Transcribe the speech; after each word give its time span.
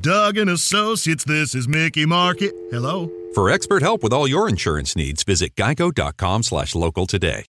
Doug 0.00 0.36
and 0.38 0.50
Associates, 0.50 1.24
this 1.24 1.54
is 1.54 1.68
Mickey 1.68 2.04
Marquis. 2.04 2.52
Hello? 2.70 3.10
For 3.34 3.48
expert 3.48 3.82
help 3.82 4.02
with 4.02 4.12
all 4.12 4.28
your 4.28 4.48
insurance 4.48 4.96
needs, 4.96 5.22
visit 5.22 5.54
geico.com 5.54 6.42
slash 6.42 6.74
local 6.74 7.06
today. 7.06 7.44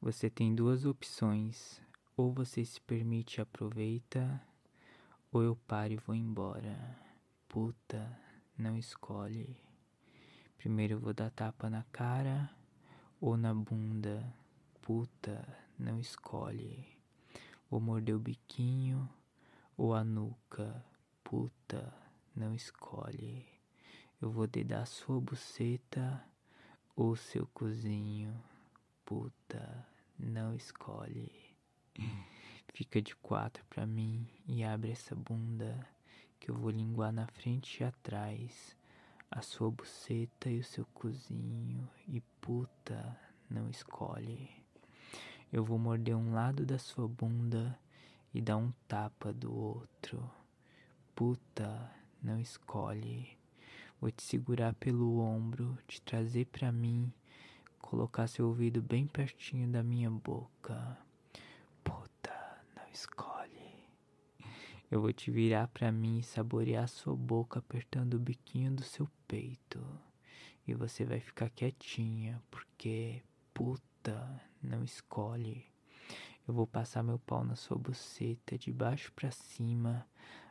Você 0.00 0.30
tem 0.30 0.54
duas 0.54 0.84
opções. 0.84 1.80
Ou 2.16 2.32
você 2.32 2.64
se 2.64 2.80
permite 2.80 3.38
e 3.38 3.40
aproveita, 3.40 4.42
ou 5.32 5.42
eu 5.42 5.56
paro 5.68 5.92
e 5.92 5.96
vou 5.96 6.16
embora. 6.16 6.76
Puta, 7.48 8.18
não 8.58 8.76
escolhe. 8.76 9.56
Primeiro 10.58 10.94
eu 10.94 10.98
vou 10.98 11.14
dar 11.14 11.30
tapa 11.30 11.70
na 11.70 11.84
cara 11.92 12.50
ou 13.20 13.36
na 13.36 13.54
bunda. 13.54 14.34
Puta, 14.82 15.46
não 15.78 16.00
escolhe. 16.00 16.84
Vou 17.70 17.80
morder 17.80 18.16
o 18.16 18.18
biquinho 18.18 19.08
ou 19.76 19.94
a 19.94 20.02
nuca. 20.02 20.84
Puta, 21.30 21.92
não 22.34 22.54
escolhe. 22.54 23.46
Eu 24.18 24.30
vou 24.30 24.46
dedar 24.46 24.86
sua 24.86 25.20
buceta 25.20 26.24
ou 26.96 27.14
seu 27.16 27.46
cozinho. 27.48 28.34
Puta, 29.04 29.86
não 30.18 30.54
escolhe. 30.54 31.30
Fica 32.72 33.02
de 33.02 33.14
quatro 33.16 33.62
pra 33.66 33.84
mim 33.86 34.26
e 34.46 34.64
abre 34.64 34.92
essa 34.92 35.14
bunda 35.14 35.86
que 36.40 36.50
eu 36.50 36.54
vou 36.54 36.70
linguar 36.70 37.12
na 37.12 37.26
frente 37.26 37.82
e 37.82 37.84
atrás. 37.84 38.74
A 39.30 39.42
sua 39.42 39.70
buceta 39.70 40.48
e 40.48 40.60
o 40.60 40.64
seu 40.64 40.86
cozinho. 40.94 41.86
E 42.06 42.22
puta, 42.40 43.20
não 43.50 43.68
escolhe. 43.68 44.48
Eu 45.52 45.62
vou 45.62 45.78
morder 45.78 46.16
um 46.16 46.32
lado 46.32 46.64
da 46.64 46.78
sua 46.78 47.06
bunda 47.06 47.78
e 48.32 48.40
dar 48.40 48.56
um 48.56 48.72
tapa 48.88 49.30
do 49.30 49.54
outro. 49.54 50.37
Puta, 51.18 51.90
não 52.22 52.38
escolhe. 52.38 53.36
Vou 54.00 54.08
te 54.08 54.22
segurar 54.22 54.72
pelo 54.74 55.18
ombro, 55.18 55.76
te 55.88 56.00
trazer 56.00 56.46
pra 56.46 56.70
mim, 56.70 57.12
colocar 57.80 58.28
seu 58.28 58.46
ouvido 58.46 58.80
bem 58.80 59.04
pertinho 59.04 59.66
da 59.66 59.82
minha 59.82 60.08
boca. 60.08 60.96
Puta, 61.82 62.62
não 62.76 62.86
escolhe. 62.92 63.90
Eu 64.88 65.00
vou 65.00 65.12
te 65.12 65.28
virar 65.32 65.66
pra 65.66 65.90
mim 65.90 66.20
e 66.20 66.22
saborear 66.22 66.86
sua 66.86 67.16
boca 67.16 67.58
apertando 67.58 68.14
o 68.14 68.20
biquinho 68.20 68.70
do 68.70 68.84
seu 68.84 69.08
peito. 69.26 69.84
E 70.68 70.72
você 70.72 71.04
vai 71.04 71.18
ficar 71.18 71.50
quietinha, 71.50 72.40
porque 72.48 73.24
puta, 73.52 74.40
não 74.62 74.84
escolhe. 74.84 75.66
Eu 76.46 76.54
vou 76.54 76.64
passar 76.64 77.02
meu 77.02 77.18
pau 77.18 77.42
na 77.42 77.56
sua 77.56 77.76
buceta 77.76 78.56
de 78.56 78.70
baixo 78.72 79.12
pra 79.14 79.32
cima, 79.32 80.06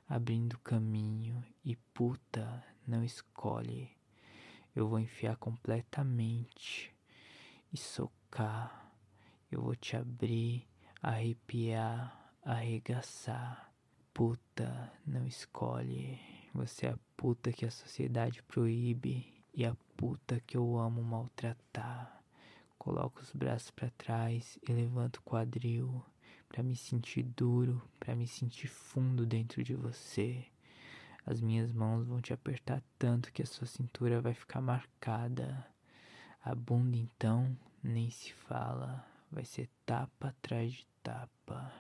abrindo 0.08 0.58
caminho 0.59 1.44
e 1.63 1.75
puta, 1.94 2.63
não 2.88 3.03
escolhe. 3.03 3.89
Eu 4.75 4.88
vou 4.88 5.00
enfiar 5.00 5.36
completamente 5.38 6.95
e 7.73 7.77
socar. 7.77 8.91
Eu 9.52 9.61
vou 9.61 9.75
te 9.75 9.97
abrir, 9.97 10.67
arrepiar, 11.02 12.31
arregaçar. 12.41 13.72
Puta, 14.13 14.91
não 15.05 15.28
escolhe. 15.28 16.19
Você 16.53 16.88
é 16.88 16.91
a 16.91 17.00
puta 17.16 17.51
que 17.51 17.66
a 17.66 17.72
sociedade 17.72 18.41
proíbe 18.44 19.44
e 19.53 19.66
a 19.66 19.75
puta 19.96 20.40
que 20.40 20.56
eu 20.56 20.78
amo 20.78 21.03
maltratar. 21.03 22.23
Coloco 22.78 23.22
os 23.22 23.31
braços 23.34 23.72
para 23.72 23.90
trás 23.91 24.57
e 24.67 24.72
levanto 24.72 25.17
o 25.17 25.23
quadril 25.23 26.03
para 26.50 26.63
me 26.63 26.75
sentir 26.75 27.24
duro, 27.24 27.81
para 28.00 28.16
me 28.16 28.28
sentir 28.28 28.68
fundo 28.68 29.25
dentro 29.25 29.63
de 29.63 29.75
você. 29.75 30.46
As 31.25 31.41
minhas 31.41 31.72
mãos 31.72 32.06
vão 32.06 32.22
te 32.22 32.34
apertar 32.34 32.81
tanto 32.97 33.31
que 33.34 33.41
a 33.41 33.46
sua 33.46 33.68
cintura 33.68 34.22
vai 34.22 34.34
ficar 34.34 34.62
marcada. 34.62 35.66
A 36.41 36.56
bunda 36.56 36.96
então 36.96 37.58
nem 37.84 38.09
se 38.09 38.34
fala, 38.34 39.06
vai 39.31 39.44
ser 39.44 39.69
tapa 39.85 40.30
atrás 40.30 40.72
de 40.72 40.88
tapa. 41.03 41.72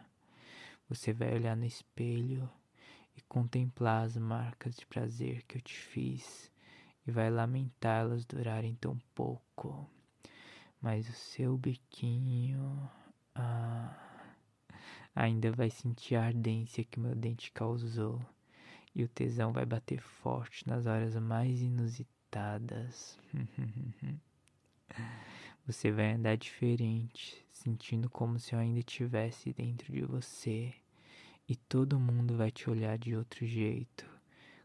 Você 0.89 1.13
vai 1.13 1.33
olhar 1.33 1.55
no 1.55 1.65
espelho 1.65 2.49
e 3.15 3.21
contemplar 3.21 4.05
as 4.05 4.17
marcas 4.17 4.75
de 4.75 4.85
prazer 4.85 5.43
que 5.43 5.57
eu 5.57 5.61
te 5.61 5.75
fiz 5.75 6.51
e 7.05 7.11
vai 7.11 7.29
lamentar 7.29 8.01
elas 8.01 8.25
durarem 8.25 8.75
tão 8.75 8.97
pouco. 9.15 9.89
Mas 10.81 11.09
o 11.09 11.13
seu 11.13 11.57
biquinho. 11.57 12.89
Ah, 13.33 14.06
ainda 15.17 15.51
vai 15.51 15.71
sentir 15.71 16.15
a 16.15 16.25
ardência 16.25 16.83
que 16.83 16.99
meu 16.99 17.15
dente 17.15 17.51
causou, 17.51 18.21
e 18.93 19.03
o 19.03 19.07
tesão 19.07 19.51
vai 19.51 19.65
bater 19.65 19.99
forte 19.99 20.67
nas 20.67 20.85
horas 20.85 21.15
mais 21.15 21.59
inusitadas. 21.59 23.17
Você 25.65 25.91
vai 25.91 26.13
andar 26.13 26.37
diferente, 26.37 27.43
sentindo 27.51 28.09
como 28.09 28.39
se 28.39 28.53
eu 28.53 28.59
ainda 28.59 28.79
estivesse 28.79 29.51
dentro 29.53 29.91
de 29.91 30.05
você, 30.05 30.73
e 31.49 31.55
todo 31.55 31.99
mundo 31.99 32.37
vai 32.37 32.51
te 32.51 32.69
olhar 32.69 32.97
de 32.97 33.15
outro 33.15 33.45
jeito, 33.45 34.05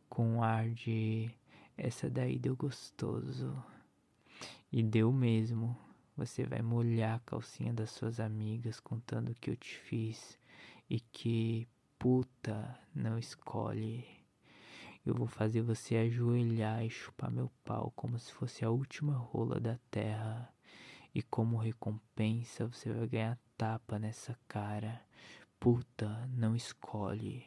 com 0.08 0.36
um 0.36 0.42
ar 0.42 0.69
de 0.69 1.30
essa 1.76 2.08
daí 2.10 2.38
deu 2.38 2.54
gostoso. 2.54 3.56
E 4.70 4.82
deu 4.82 5.10
mesmo. 5.12 5.76
Você 6.16 6.44
vai 6.44 6.62
molhar 6.62 7.16
a 7.16 7.20
calcinha 7.20 7.72
das 7.72 7.90
suas 7.90 8.20
amigas 8.20 8.78
contando 8.78 9.30
o 9.30 9.34
que 9.34 9.50
eu 9.50 9.56
te 9.56 9.76
fiz 9.78 10.38
e 10.88 11.00
que 11.00 11.69
puta 11.98 12.78
não 12.94 13.19
escolhe. 13.19 14.06
Eu 15.04 15.15
vou 15.15 15.26
fazer 15.26 15.62
você 15.62 15.97
ajoelhar 15.97 16.84
e 16.84 16.91
chupar 16.91 17.31
meu 17.31 17.50
pau 17.65 17.93
como 17.97 18.19
se 18.19 18.32
fosse 18.32 18.65
a 18.65 18.70
última 18.70 19.16
rola 19.16 19.59
da 19.59 19.78
terra. 19.91 20.53
E 21.15 21.22
como 21.22 21.56
recompensa 21.56 22.66
você 22.66 22.93
vai 22.93 23.09
ganhar 23.09 23.38
tapa 23.56 23.98
nessa 23.98 24.38
cara. 24.47 25.04
Puta, 25.59 26.28
não 26.32 26.54
escolhe. 26.54 27.47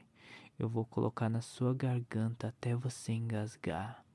Eu 0.57 0.69
vou 0.69 0.85
colocar 0.85 1.29
na 1.29 1.41
sua 1.41 1.73
garganta 1.73 2.50
até 2.50 2.75
você 2.75 3.12
engasgar. 3.13 4.06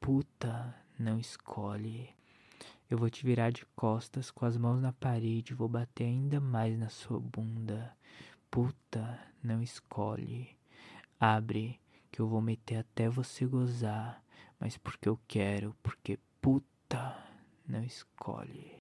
Puta, 0.00 0.74
não 0.98 1.18
escolhe. 1.18 2.10
Eu 2.90 2.98
vou 2.98 3.08
te 3.08 3.24
virar 3.24 3.50
de 3.50 3.64
costas 3.74 4.30
com 4.30 4.44
as 4.44 4.56
mãos 4.56 4.80
na 4.80 4.92
parede, 4.92 5.54
vou 5.54 5.68
bater 5.68 6.04
ainda 6.04 6.40
mais 6.40 6.78
na 6.78 6.88
sua 6.88 7.18
bunda. 7.18 7.96
Puta, 8.52 9.18
não 9.42 9.62
escolhe. 9.62 10.58
Abre, 11.18 11.80
que 12.10 12.20
eu 12.20 12.28
vou 12.28 12.42
meter 12.42 12.76
até 12.76 13.08
você 13.08 13.46
gozar, 13.46 14.22
mas 14.60 14.76
porque 14.76 15.08
eu 15.08 15.18
quero, 15.26 15.74
porque 15.82 16.18
puta, 16.38 17.16
não 17.66 17.82
escolhe. 17.82 18.76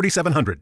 4700. 0.00 0.58